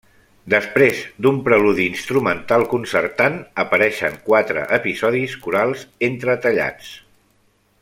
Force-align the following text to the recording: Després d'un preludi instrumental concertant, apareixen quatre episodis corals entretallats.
Després 0.51 1.01
d'un 1.25 1.35
preludi 1.49 1.85
instrumental 1.97 2.65
concertant, 2.71 3.37
apareixen 3.65 4.17
quatre 4.31 4.65
episodis 4.81 5.37
corals 5.45 5.85
entretallats. 6.11 6.91